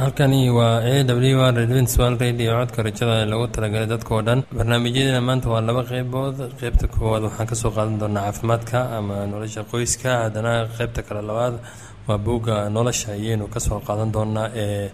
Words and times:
halkani 0.00 0.50
waa 0.50 0.78
a 0.92 1.04
w 1.04 1.40
r 1.48 1.54
redwindswal 1.60 2.14
radio 2.24 2.50
codka 2.58 2.82
rajada 2.86 3.14
ee 3.22 3.26
lagu 3.32 3.46
talagalay 3.54 3.86
dadkao 3.92 4.20
dhan. 4.26 4.40
Barnaamijyadeena 4.56 5.20
maanta 5.28 5.48
waa 5.52 5.60
laba 5.68 5.82
qeybood 5.90 6.36
qeybta 6.60 6.86
koowaad 6.94 7.22
waxaan 7.28 7.46
ka 7.50 7.54
soo 7.62 7.70
qaadan 7.76 7.98
doonaa 8.02 8.22
caafimaadka 8.26 8.78
ama 8.98 9.26
nolosha 9.32 9.62
qoyska. 9.72 10.10
Haddana 10.24 10.52
qeybta 10.76 11.00
kale 11.06 11.22
labaad 11.30 11.54
waa 12.08 12.18
buugga 12.26 12.54
nolosha 12.76 13.08
ayaynu 13.18 13.44
ka 13.54 13.60
soo 13.66 13.80
qaadan 13.88 14.10
doonaa 14.16 14.48
ee 14.64 14.90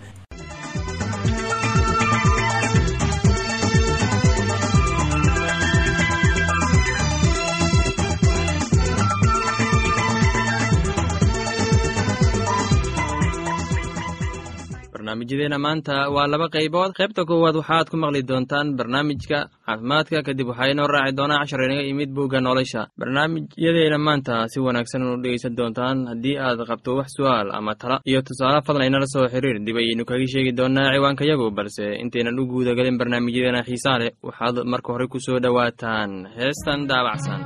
barnaamijyadeena 15.15 15.59
maanta 15.59 16.11
waa 16.11 16.27
laba 16.27 16.49
qaybood. 16.49 16.93
Qaybta 16.99 17.25
koowaad 17.25 17.57
waxaad 17.57 17.89
ku 17.91 17.97
maqli 17.97 18.23
doontaan 18.27 18.75
barnaamijka 18.77 19.39
caafimaadka 19.67 20.23
kadib 20.27 20.49
waxaa 20.49 20.71
inoo 20.73 20.87
raaci 20.87 21.17
doonaa 21.17 21.39
cashar 21.43 21.61
inaga 21.65 21.83
imid 21.87 22.11
buugga 22.11 22.41
nolosha. 22.41 22.89
Barnaamijyadeena 22.99 23.99
maanta 23.99 24.49
si 24.49 24.59
wanaagsan 24.61 25.03
unu 25.03 25.23
dhegeysan 25.23 25.57
doontaan 25.57 26.07
haddii 26.11 26.37
aad 26.39 26.59
qabto 26.69 26.97
wax 26.99 27.09
su'aal 27.17 27.49
ama 27.55 27.75
tala. 27.75 28.01
Iyo 28.11 28.23
tusaale 28.27 28.63
fadlan 28.67 28.87
inala 28.89 29.07
soo 29.07 29.29
xiriir 29.33 29.59
dib 29.67 29.77
ayaynu 29.77 30.05
kaga 30.05 30.27
sheegi 30.27 30.53
doonaa 30.59 30.93
ciwaankayagu 30.95 31.51
balse 31.57 31.85
intaynan 32.03 32.39
u 32.41 32.47
guudagalin 32.51 32.99
barnaamijyadeena 32.99 33.63
xiisaa 33.69 33.99
leh 34.01 34.11
waxaad 34.27 34.57
marka 34.67 34.93
hore 34.93 35.07
ku 35.07 35.19
soo 35.21 35.39
dhowaataan. 35.45 36.11
Heestan 36.39 36.87
daabacsan 36.91 37.41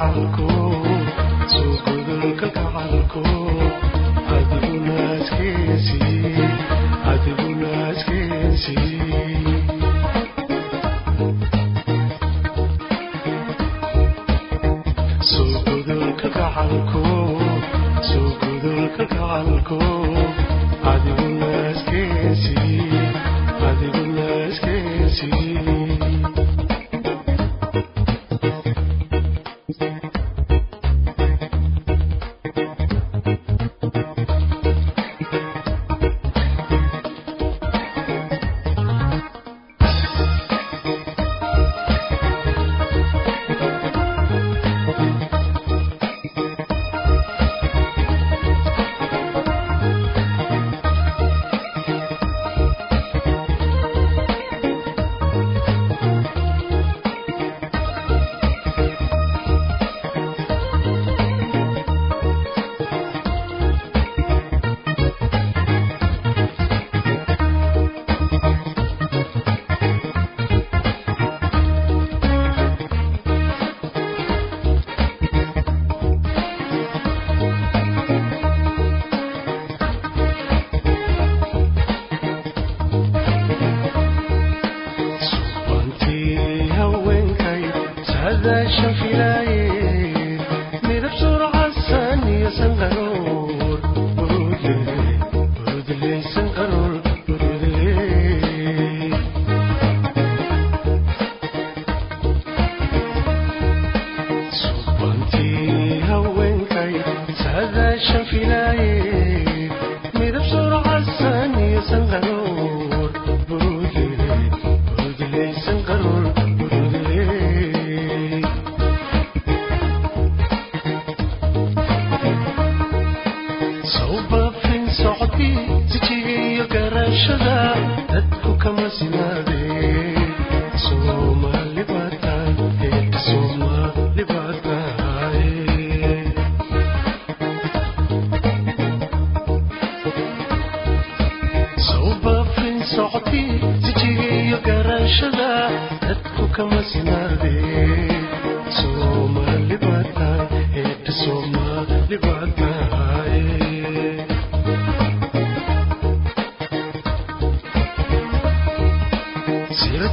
adiguna 0.00 0.63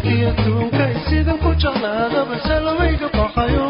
iyo 0.03 0.29
duunkay 0.43 0.93
sidan 1.07 1.37
ku 1.43 1.49
jeclaada 1.61 2.21
balse 2.29 2.55
lamayga 2.65 3.07
baxayo 3.17 3.60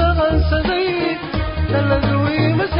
dhaqansaday 0.00 0.88
daladuwiimase 1.72 2.79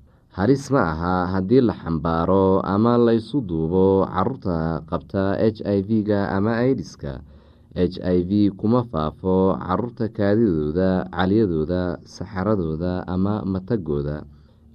halis 0.37 0.63
ma 0.73 0.81
aha 0.93 1.15
haddii 1.33 1.61
la 1.67 1.73
xambaaro 1.81 2.61
ama 2.73 2.93
laysu 3.07 3.37
duubo 3.49 4.05
carruurta 4.13 4.57
qabta 4.89 5.23
h 5.55 5.59
i 5.75 5.79
v-ga 5.87 6.19
ama 6.37 6.51
aidiska 6.63 7.13
h 7.75 7.95
i 8.15 8.17
v 8.29 8.31
kuma 8.59 8.81
faafo 8.91 9.35
carruurta 9.65 10.05
kaadidooda 10.17 10.89
caliyadooda 11.15 11.81
saxaradooda 12.15 12.93
ama 13.13 13.33
matagooda. 13.51 14.17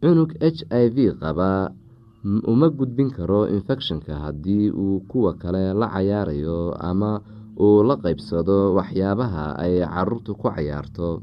Cunug 0.00 0.30
h 0.40 0.60
i 0.82 0.84
v 0.94 0.96
qaba 1.20 1.50
uma 2.52 2.68
gudbin 2.78 3.08
karo 3.16 3.40
infekshanka 3.56 4.12
haddii 4.25 4.70
uu 4.84 5.00
kuwa 5.08 5.32
kale 5.40 5.72
la 5.80 5.86
cayaarayo 5.94 6.75
ama 6.90 7.20
uu 7.64 7.80
la 7.88 7.94
qeybsado 8.02 8.58
waxyaabaha 8.76 9.44
ay 9.64 9.75
caruurtu 9.94 10.32
ku 10.36 10.46
cayaarto 10.52 11.22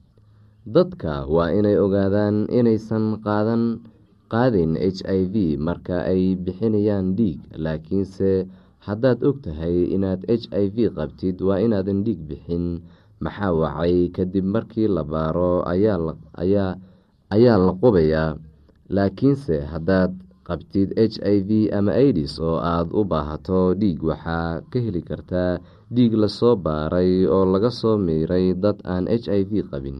dadka 0.65 1.25
waa 1.25 1.49
inay 1.57 1.77
ogaadaan 1.81 2.45
inaysan 2.53 3.17
qaadin 3.25 4.71
h 4.77 4.99
i 5.09 5.21
v 5.33 5.57
marka 5.57 6.05
ay 6.05 6.37
bixinayaan 6.37 7.17
dhiig 7.17 7.39
laakiinse 7.63 8.45
haddaad 8.85 9.19
og 9.27 9.41
tahay 9.43 9.89
inaad 9.95 10.21
h 10.29 10.45
i 10.53 10.65
v 10.75 10.77
qabtid 10.97 11.35
waa 11.41 11.59
inaadan 11.65 12.05
dhiig 12.05 12.21
bixin. 12.29 12.65
Maxaa 13.21 13.53
wacay 13.53 14.09
kadib 14.15 14.45
markii 14.53 14.87
la 14.89 15.03
baaro 15.05 15.61
ayaa 17.31 17.57
la 17.65 17.71
qubayaa. 17.81 18.33
Laakiinse 18.95 19.55
haddaad 19.71 20.11
qabtid 20.47 20.89
h 20.97 21.17
i 21.21 21.37
v 21.47 21.49
ama 21.77 21.91
aidis 22.01 22.33
oo 22.41 22.57
aada 22.57 22.89
u 22.99 23.01
baahato 23.11 23.61
dhiig 23.81 23.99
waxaa 24.09 24.61
ka 24.71 24.77
heli 24.85 25.01
kartaa 25.09 25.51
dhiig 25.93 26.13
la 26.21 26.27
soo 26.37 26.55
baaray 26.65 27.25
oo 27.29 27.45
laga 27.53 27.69
soo 27.79 27.97
miiray 28.05 28.53
dad 28.63 28.77
aan 28.93 29.05
h 29.09 29.25
i 29.29 29.41
v 29.49 29.51
qabin 29.69 29.99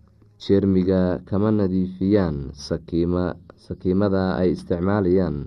jeermiga 0.41 1.21
kama 1.29 1.49
nadiifiyaan 1.53 2.37
sakiimada 3.65 4.23
ay 4.41 4.57
isticmaalayaan. 4.57 5.37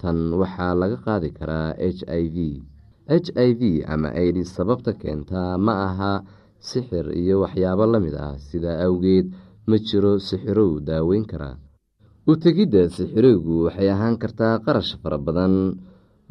Tan 0.00 0.16
waxaa 0.40 0.74
laga 0.76 0.98
qaadi 1.06 1.28
karaa 1.38 1.72
h 1.80 2.00
i 2.04 2.24
v. 2.34 2.36
H 3.08 3.28
i 3.46 3.50
v 3.60 3.62
ama 3.88 4.08
aidis 4.12 4.52
sababta 4.56 4.92
keentaa 5.00 5.56
ma 5.66 5.74
aha 5.88 6.12
sixir 6.60 7.06
iyo 7.16 7.40
waxyaabo 7.44 7.84
la 7.88 7.98
mid 8.04 8.14
ah. 8.26 8.36
Sidaa 8.48 8.84
awgeed 8.84 9.26
ma 9.68 9.76
jiro 9.80 10.20
sixirow 10.28 10.80
daaweyn 10.88 11.24
karaa 11.24 11.56
u 12.28 12.32
tegidda 12.36 12.82
sixirowgu 12.96 13.54
waxay 13.68 13.88
ahaan 13.94 14.16
kartaa 14.22 14.60
qarash 14.64 14.92
fara 15.02 15.16
badan. 15.26 15.54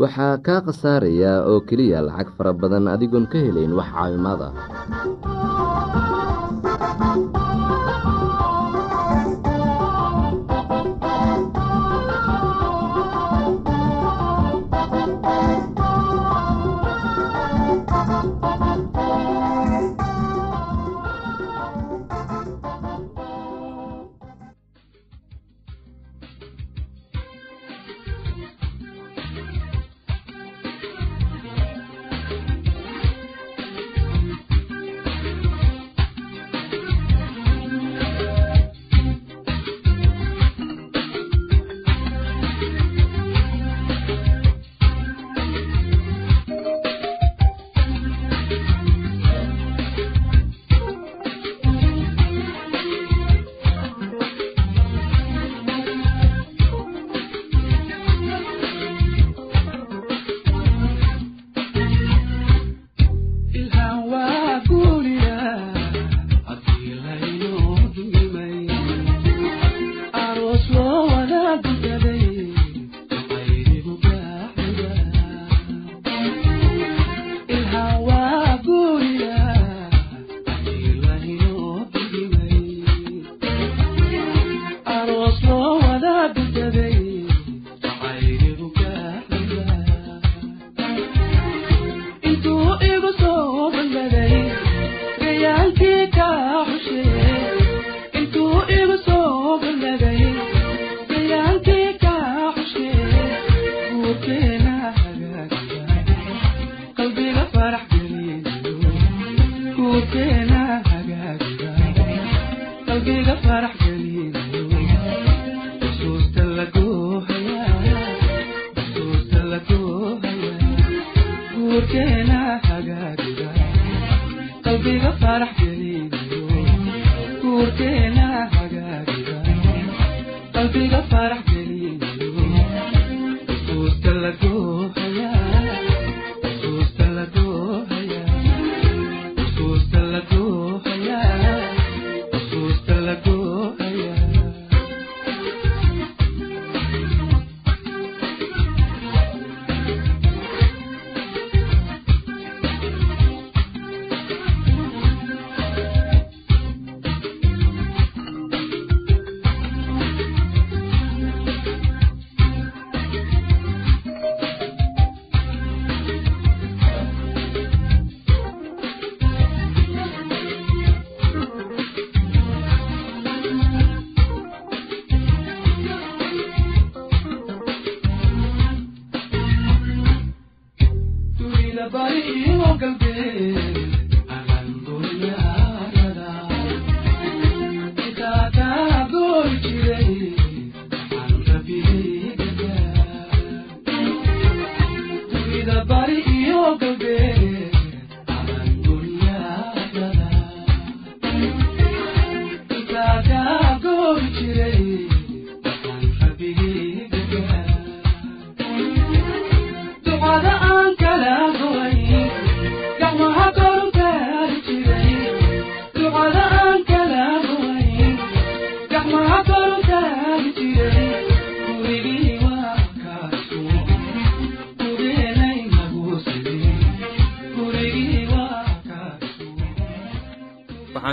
Waxaa 0.02 0.38
kaa 0.46 0.62
khasaaraya 0.66 1.46
oo 1.50 1.62
keliya 1.68 2.02
lacag 2.08 2.30
fara 2.38 2.54
badan 2.62 2.86
adigoon 2.94 3.26
ka 3.32 3.38
helayn 3.46 3.74
wax 3.78 3.90
caawimaad 3.94 4.42
ah 4.48 4.54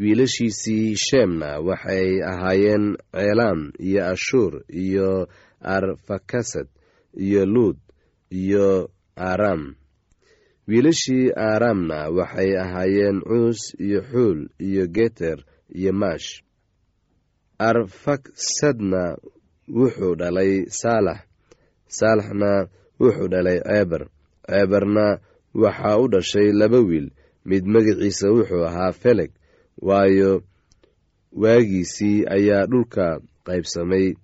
wiilashiisii 0.00 0.94
sheemna 0.96 1.50
waxay 1.68 2.22
ahaayeen 2.30 2.96
ceelaam 3.12 3.60
iyo 3.78 4.02
ashuur 4.12 4.52
iyo 4.84 5.28
arfakasad 5.60 6.68
iyo 7.16 7.46
luud 7.46 7.76
iyo 8.30 8.90
aram. 9.16 9.74
Wiilashii 10.68 11.30
aramna 11.36 11.98
waxay 12.10 12.50
ahaayeen 12.58 13.20
cuus 13.28 13.60
iyo 13.78 14.00
xuul 14.10 14.48
iyo 14.58 14.86
geter 14.86 15.38
iyo 15.74 15.92
maash. 15.92 16.42
Arfaksadna 17.58 19.16
wuxuu 19.68 20.14
dhalay 20.20 20.52
saalax. 20.68 21.20
Saalaxna 21.88 22.68
wuxuu 23.00 23.28
dhalay 23.32 23.58
ceeber. 23.66 24.02
Ceeberna 24.48 25.18
waxaa 25.54 25.96
u 26.02 26.08
dhashay 26.12 26.52
laba 26.52 26.80
wiil. 26.88 27.08
Mid 27.44 27.64
magaciisa 27.64 28.28
wuxuu 28.34 28.64
ahaa 28.68 28.92
feleg 28.92 29.30
waayo 29.82 30.42
waagiisii 31.32 32.24
ayaa 32.28 32.66
dhulka 32.66 33.20
qaybsamay. 33.46 34.14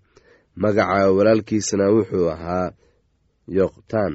Magaca 0.57 1.11
walaalkiisna 1.17 1.91
wuxuu 1.95 2.29
ahaa 2.31 2.73
yoqtaan. 3.49 4.15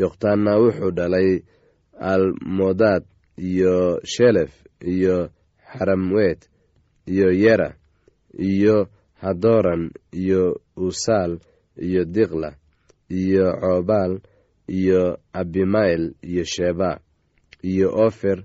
Yoqtaanna 0.00 0.52
wuxuu 0.62 0.90
dhalay 0.90 1.30
almodaad 2.10 3.04
iyo 3.38 4.00
shelef 4.04 4.52
iyo 4.80 5.30
xaramwet 5.72 6.40
iyo 7.06 7.28
yera 7.32 7.74
iyo 8.38 8.88
hadoran 9.22 9.90
iyo 10.12 10.60
usaal 10.76 11.38
iyo 11.86 12.04
diqla 12.04 12.50
iyo 13.10 13.46
coobaal 13.60 14.20
iyo 14.68 15.18
abimael 15.32 16.14
iyo 16.22 16.44
sheba 16.44 17.00
iyo 17.62 17.88
ofer 18.06 18.44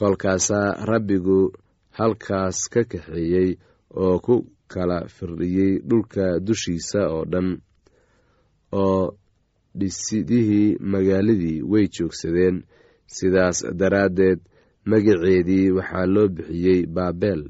kolkaasaa 0.00 0.68
rabbigu 0.90 1.38
halkaas 1.98 2.58
ka 2.72 2.82
kaxeeyey 2.92 3.50
oo 4.02 4.16
ku 4.26 4.34
kala 4.72 4.98
firdhiyey 5.16 5.72
dhulka 5.88 6.24
dushiisa 6.46 7.00
oo 7.14 7.24
dhan 7.32 7.48
oo 8.82 9.02
dhisidihii 9.78 10.68
magaaladii 10.92 11.58
way 11.72 11.86
joogsadeen. 11.94 12.56
Sidaas 13.16 13.58
daraaddeed 13.80 14.40
magaceedii 14.90 15.66
waxaa 15.76 16.06
loo 16.14 16.28
bixiyey 16.36 16.80
baabel 16.96 17.40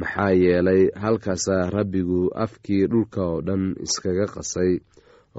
maxaa 0.00 0.32
yeelay 0.42 0.82
halkaasaa 1.02 1.70
rabbigu 1.76 2.20
afkii 2.44 2.86
dhulka 2.92 3.20
oo 3.30 3.40
dhan 3.46 3.64
iskaga 3.84 4.26
qasay 4.34 4.72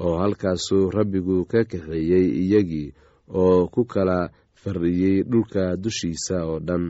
oo 0.04 0.14
halkaasuu 0.22 0.86
rabbigu 0.98 1.38
ka 1.52 1.60
kaxeeyey 1.72 2.26
iyagii 2.44 2.94
oo 3.42 3.68
ku 3.74 3.82
kala 3.94 4.20
fardhiyey 4.66 5.18
dhulka 5.32 5.64
dushiisa 5.84 6.38
oo 6.50 6.60
dhan. 6.68 6.86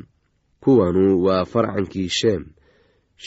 Kuwanu 0.63 1.05
waa 1.25 1.43
farcankii 1.51 2.09
sheem. 2.19 2.43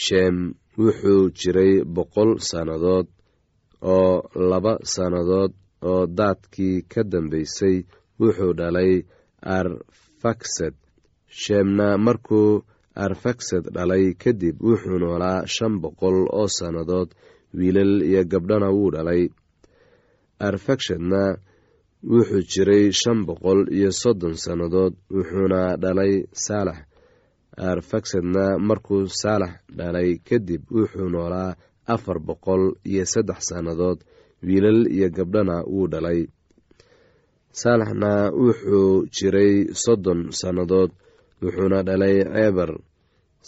Sheem 0.03 0.35
wuxuu 0.77 1.29
jiray 1.39 1.73
boqol 1.95 2.31
sannadood 2.49 3.07
oo 3.81 4.13
laba 4.49 4.73
sannadood 4.93 5.51
oo 5.91 6.03
daadkii 6.17 6.77
ka 6.91 7.01
dambaysay 7.11 7.75
wuxuu 8.19 8.53
dhalay 8.59 8.93
arfaksad. 9.57 10.75
Sheemna 11.41 11.87
markuu 11.97 12.63
arfaksad 13.05 13.63
dhalay 13.75 14.05
kadib 14.21 14.55
wuxuu 14.67 14.97
noolaa 15.01 15.45
shan 15.55 15.73
boqol 15.83 16.17
oo 16.39 16.47
sannadood 16.57 17.09
wiilal 17.57 17.93
iyo 18.09 18.21
gabdhana 18.31 18.69
wuu 18.75 18.91
dhalay. 18.95 19.23
Arfakshadna 20.47 21.21
wuxuu 22.03 22.41
jiray 22.51 22.91
shan 22.91 23.25
boqol 23.27 23.67
iyo 23.77 23.91
soddon 23.91 24.35
sannadood 24.43 24.93
wuxuuna 25.11 25.75
dhalay 25.77 26.13
saalax. 26.31 26.79
Arfaksadna 27.57 28.57
markuu 28.67 29.07
saalax 29.21 29.53
dhalay 29.77 30.09
kadib 30.27 30.63
wuxuu 30.71 31.09
noolaa 31.13 31.55
afar 31.93 32.19
boqol 32.19 32.63
iyo 32.85 33.03
saddex 33.05 33.39
sannadood. 33.49 33.99
Wiilal 34.43 34.87
iyo 34.87 35.09
gabdhana 35.09 35.63
wuu 35.67 35.87
dhalay. 35.91 36.27
Saalaxna 37.51 38.31
wuxuu 38.31 39.05
jiray 39.15 39.53
soddon 39.83 40.31
sannadood 40.31 40.91
wuxuuna 41.43 41.83
dhalay 41.83 42.15
ceebar 42.23 42.71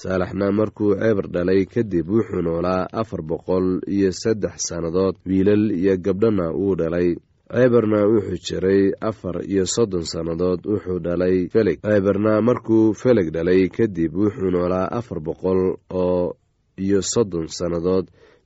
saalaxna 0.01 0.51
markuu 0.51 0.91
ceebar 0.99 1.27
dhalay 1.35 1.61
kadib 1.73 2.07
wuxuu 2.09 2.41
noolaa 2.45 2.87
afar 3.01 3.21
boqol 3.29 3.79
iyo 3.87 4.11
saddex 4.11 4.55
sannadood. 4.67 5.15
Wiilal 5.25 5.71
iyo 5.71 5.93
gabdhana 6.05 6.51
wuu 6.51 6.75
dhalay 6.75 7.15
ceebarna 7.53 7.99
wuxuu 8.11 8.39
jiray 8.47 8.91
afar 9.09 9.35
iyo 9.51 9.65
soddon 9.75 10.05
sannadood 10.11 10.61
wuxuu 10.71 10.99
dhalay 11.05 11.37
feleg 11.53 11.77
ceebarna 11.81 12.41
markuu 12.41 12.93
feleg 13.01 13.27
dhalay 13.35 13.61
kadib 13.77 14.13
wuxuu 14.15 14.51
noolaa 14.55 14.87
afar 14.99 15.19
boqol 15.19 15.61
oo 16.03 16.35
iyo 16.85 17.01
soddon 17.13 17.47
sannadood 17.57 18.05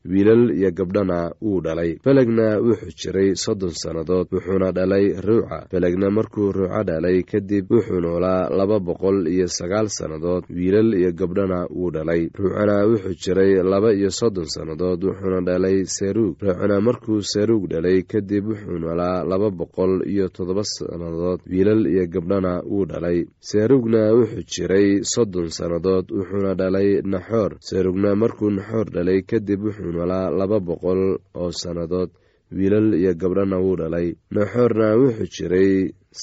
wiilal 0.10 0.52
iyo 0.58 0.72
gabdhana 0.72 1.34
wuu 1.42 1.62
dhalay. 1.62 1.98
Felegna 2.04 2.60
wuxuu 2.60 2.94
jiray 3.00 3.36
soddon 3.36 3.72
sannadood 3.74 4.28
wuxuuna 4.32 4.72
dhalay 4.72 5.14
ruuca 5.26 5.66
felegna 5.72 6.10
markuu 6.12 6.52
ruuca 6.52 6.84
dhalay 6.84 7.24
kadib 7.24 7.72
wuxuu 7.72 8.00
noolaa 8.02 8.50
laba 8.50 8.80
boqol 8.80 9.28
iyo 9.28 9.48
sagaal 9.48 9.88
sannadood. 9.90 10.44
Wiilal 10.50 10.94
iyo 10.94 11.12
gabdhana 11.12 11.68
wuu 11.70 11.92
dhalay. 11.92 12.30
Ruucana 12.38 12.86
wuxuu 12.86 13.16
jiray 13.24 13.64
laba 13.64 13.94
iyo 13.94 14.10
soddon 14.12 14.46
sannadood 14.46 15.04
wuxuuna 15.04 15.42
dhalay 15.42 15.86
seruug 15.86 16.36
ruucana 16.42 16.82
markuu 16.82 17.22
seruug 17.22 17.68
dhalay 17.70 18.04
kadib 18.04 18.48
wuxuu 18.50 18.78
noolaa 18.80 19.24
laba 19.24 19.50
boqol 19.52 20.06
iyo 20.08 20.30
toddoba 20.30 20.64
sannadood. 20.64 21.40
Wiilal 21.50 21.86
iyo 21.88 22.06
gabdhana 22.08 22.62
wuu 22.70 22.86
dhalay. 22.86 23.26
Seruugna 23.40 24.14
wuxuu 24.14 24.44
jiray 24.54 25.04
soddon 25.04 25.50
sannadood 25.50 26.12
wuxuuna 26.12 26.54
dhalay 26.56 27.02
naxoor. 27.04 27.58
Seruugna 27.60 28.16
markuu 28.16 28.50
naxoor 28.50 28.86
dhalay 28.94 29.22
kadib 29.22 29.64
wuxuu 29.66 29.92
noolaa 29.96 30.28
laba 30.40 30.58
boqol 30.68 31.02
oo 31.42 31.52
sannadood 31.62 32.10
wiilal 32.58 32.90
iyo 33.02 33.12
gabdhana 33.22 33.58
wuu 33.64 33.76
dhalay. 33.82 34.08
Naxoorna 34.36 34.88
wuxuu 35.02 35.32
jiray 35.36 35.72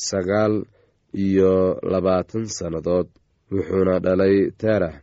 sagaal 0.09 0.55
iyo 1.27 1.53
labaatan 1.93 2.45
sannadood 2.59 3.09
wuxuuna 3.53 3.95
dhalay 4.05 4.37
teerax 4.61 4.95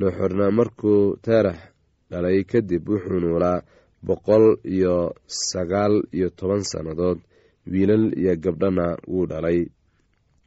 naxoorna 0.00 0.46
markuu 0.58 1.16
teerax 1.26 1.58
dhalay 2.10 2.38
kadib 2.50 2.84
wuxuu 2.92 3.20
noolaa 3.24 3.64
boqol 4.06 4.44
iyo 4.74 4.96
sagaal 5.50 5.94
iyo 6.16 6.28
toban 6.38 6.62
sannadood 6.72 7.18
wiilal 7.72 8.04
iyo 8.20 8.32
gabdhana 8.44 8.86
wuu 9.12 9.26
dhalay. 9.30 9.58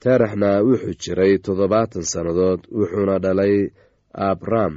Teeraxna 0.01 0.49
wuxuu 0.67 0.95
jiray 1.03 1.33
toddobaatan 1.45 2.05
sannadood 2.13 2.61
wuxuuna 2.77 3.15
dhalay 3.25 3.55
abram 4.29 4.73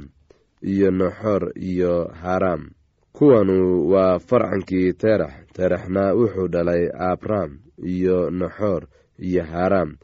iyo 0.63 0.91
naxoor 0.91 1.51
iyo 1.55 2.07
haram. 2.23 2.69
Kuwanu 3.13 3.89
waa 3.91 4.19
farcankii 4.19 4.93
teerax. 4.93 5.33
Teeraxna 5.53 6.13
wuxuu 6.13 6.47
dhalay 6.47 6.87
abram 7.11 7.59
iyo 7.83 8.29
naxoor 8.29 8.83
iyo 9.19 9.43
haram. 9.43 9.97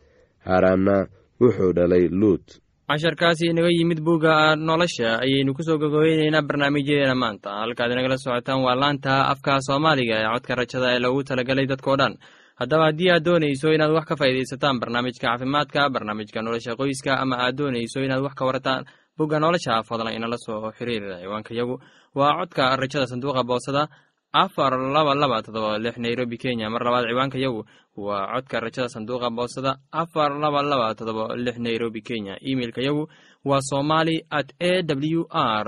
Haramna 0.46 1.08
wuxuu 1.42 1.74
dhalay 1.74 2.08
luut. 2.10 2.60
Casharkaasi 2.88 3.46
inaga 3.50 3.70
yimid 3.70 4.00
bugga 4.02 4.56
nolosha 4.56 5.20
ayaynu 5.20 5.54
ku 5.54 5.64
soo 5.64 5.78
gogobeyneynaa 5.78 6.42
barnaamijyadeena 6.42 7.16
maanta. 7.16 7.50
Halkaad 7.50 7.92
inagala 7.92 8.18
socotaan 8.18 8.62
waa 8.64 8.76
laanta 8.76 9.26
afka 9.34 9.58
soomaaliga 9.62 10.16
ee 10.22 10.28
codka 10.34 10.56
rajada 10.56 10.94
ee 10.96 11.00
loogu 11.00 11.24
talagalay 11.24 11.66
dadkao 11.66 11.98
dhan. 11.98 12.14
Haddaba 12.60 12.86
haddii 12.86 13.10
aad 13.12 13.24
doonayso 13.26 13.74
inaad 13.74 13.92
wax 13.92 14.06
ka 14.06 14.16
faa'iidaysataan 14.16 14.80
barnaamijka 14.80 15.28
caafimaadka 15.28 15.90
barnaamijka 15.90 16.42
nolosha 16.42 16.76
qoyska 16.80 17.18
ama 17.20 17.36
aad 17.46 17.56
doonayso 17.58 18.00
inaad 18.06 18.22
wax 18.24 18.34
ka 18.38 18.46
warataan 18.46 18.86
bugga 19.18 19.40
nolosha 19.40 19.84
fadlan 19.88 20.14
inala 20.18 20.38
soo 20.38 20.72
xiriira 20.78 21.20
ciwaanka 21.24 21.54
yagu. 21.60 21.76
Waa 22.16 22.34
codka 22.40 22.76
rajada 22.76 23.08
sanduuqa 23.08 23.44
boosada 23.44 23.88
afar 24.34 24.74
laba 24.96 25.16
laba 25.16 25.42
todoba 25.42 25.78
lix 25.80 25.98
nairobi 25.98 26.38
kenya. 26.38 26.70
Mar 26.70 26.82
labaad 26.84 27.06
ciwaanka 27.10 27.38
yagu 27.40 27.62
waa 27.96 28.28
codka 28.34 28.60
rajada 28.60 28.90
sanduuqa 28.90 29.30
boosada 29.38 29.72
afar 29.92 30.32
laba 30.44 30.62
laba 30.64 30.96
todoba 30.96 31.36
lix 31.36 31.58
nairobi 31.58 32.02
kenya. 32.02 32.36
Imeilka 32.42 32.82
yagu 32.82 33.08
waa 33.46 33.62
somali 33.62 34.22
at 34.32 34.52
a 34.60 34.82
w 34.84 35.24
r 35.32 35.66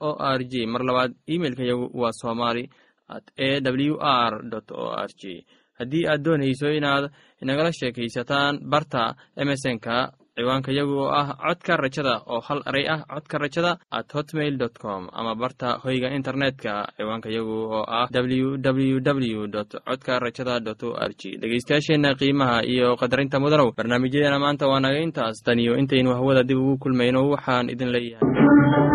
o 0.00 0.10
r 0.18 0.40
j 0.50 0.66
mar 0.66 0.82
labaad 0.88 1.12
imeilka 1.26 1.62
yagu 1.70 1.90
waa 2.00 2.12
somali 2.12 2.64
at 3.08 3.26
a 3.38 3.60
w 3.60 3.96
r 4.00 4.32
o 4.72 4.84
r 4.96 5.08
j 5.20 5.44
haddii 5.78 6.06
aad 6.08 6.22
doonayso 6.24 6.68
inaad 6.72 7.10
inagala 7.42 7.72
sheekaysataan 7.72 8.60
barta 8.72 9.14
emesonka 9.36 10.12
ciwaanka 10.36 10.70
yagu 10.78 10.94
oo 11.04 11.10
ah 11.20 11.28
codka 11.44 11.76
rajada 11.76 12.14
oo 12.32 12.40
hal 12.48 12.60
eray 12.70 12.84
ah 12.94 13.00
codka 13.12 13.38
rajada 13.44 13.72
at 13.90 14.08
hotmail 14.16 14.56
dot 14.62 14.76
com 14.84 15.08
ama 15.12 15.34
barta 15.34 15.68
hoyga 15.84 16.08
internetka 16.18 16.72
ciwaanka 16.96 17.28
yagu 17.36 17.56
oo 17.76 17.84
ah 17.98 18.06
w 18.12 18.56
w 18.60 19.00
w 19.00 19.46
dot 19.56 19.70
codka 19.88 20.18
rajada 20.24 20.60
dot 20.60 20.82
o 20.82 20.92
r 21.08 21.12
g 21.20 21.36
dhegeystayaasheenna 21.40 22.14
qiimaha 22.20 22.58
iyo 22.72 22.96
qadarinta 23.00 23.40
mudanow 23.40 23.72
barnaamijyadeena 23.78 24.38
maanta 24.38 24.68
waa 24.68 24.80
naga 24.80 25.00
intaas. 25.06 25.42
Tan 25.46 25.58
iyo 25.58 25.76
intaynu 25.80 26.10
hawada 26.14 26.42
dib 26.42 26.58
ugu 26.58 26.76
kulmayno 26.78 27.20
waxaan 27.32 27.70
idin 27.74 27.88
leeyahay 27.94 28.85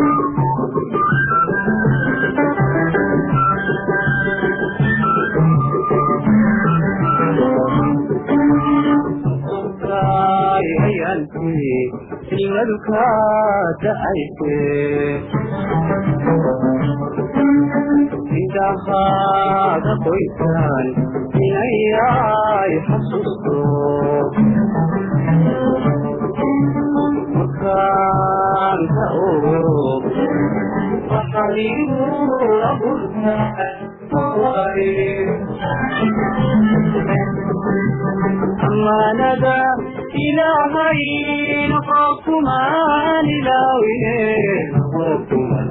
ilmadu 12.39 12.76
ka 12.88 13.06
dacayse 13.84 14.56
indhahaaga 18.39 19.93
qoysan 20.06 20.86
inayay 21.45 22.71
xasuusto 22.88 23.58
markaan 27.36 28.80
ka 28.95 29.06
ogo 29.28 29.60
waxaligu 31.12 32.08
amaanada 38.67 39.58
ilaahay 40.26 41.02
ilaawine 43.38 44.17
noqokuman 44.67 45.67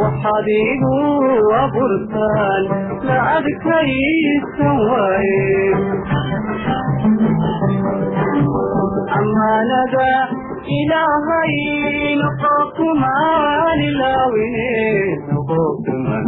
waxaad 0.00 0.48
igu 0.62 0.96
abuurtaan 1.62 2.62
lacag 3.08 3.46
kaliisan 3.64 4.76
waaye 4.90 5.46
amaanada 9.18 10.10
ilaahay 10.78 11.54
noqo 12.22 12.54
kumaan 12.76 13.78
ilaawine 13.88 14.70
noqo 15.32 15.60
kuman 15.84 16.24